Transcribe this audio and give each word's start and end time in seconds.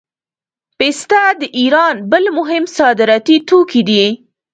پسته 0.77 1.21
د 1.41 1.43
ایران 1.59 1.95
بل 2.11 2.23
مهم 2.37 2.63
صادراتي 2.77 3.37
توکی 3.47 3.81
دی. 3.87 4.03